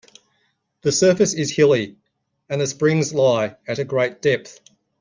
The 0.81 0.91
surface 0.91 1.35
is 1.35 1.55
hilly, 1.55 1.95
and 2.49 2.59
the 2.59 2.65
springs 2.65 3.13
lie 3.13 3.57
at 3.67 3.77
a 3.77 3.83
great 3.83 4.19
depth. 4.19 4.59